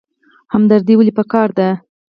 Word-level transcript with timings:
همدردي 0.53 0.93
ولې 0.97 1.13
پکار 1.17 1.49
ده؟ 1.57 1.69